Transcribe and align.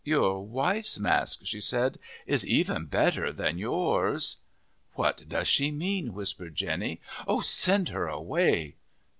"Your 0.03 0.43
wife's 0.43 0.97
mask," 0.97 1.41
she 1.43 1.61
said, 1.61 1.99
"is 2.25 2.43
even 2.43 2.85
better 2.87 3.31
than 3.31 3.59
yours." 3.59 4.37
"What 4.93 5.29
does 5.29 5.47
she 5.47 5.69
mean?" 5.69 6.15
whispered 6.15 6.55
Jenny. 6.55 6.99
"Oh, 7.27 7.41
send 7.41 7.89
her 7.89 8.07
away!" 8.07 8.77